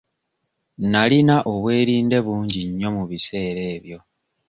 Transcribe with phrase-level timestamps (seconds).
[0.81, 3.99] Nnalina obwerinde bungi nnyo mu biseera ebyo.